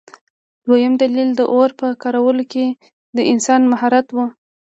دویم 0.65 0.93
دلیل 1.01 1.29
د 1.35 1.41
اور 1.53 1.69
په 1.79 1.87
کارولو 2.03 2.43
کې 2.51 2.65
د 3.17 3.19
انسان 3.31 3.61
مهارت 3.71 4.07
و. 4.11 4.17